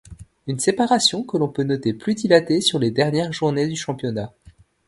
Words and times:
Une 0.47 0.57
séparation 0.57 1.23
que 1.23 1.37
l'on 1.37 1.47
peut 1.49 1.61
noter 1.61 1.93
plus 1.93 2.15
dilatée 2.15 2.59
sur 2.59 2.79
les 2.79 2.89
dernières 2.89 3.31
journées 3.33 3.67
du 3.67 3.75
championnat. 3.75 4.33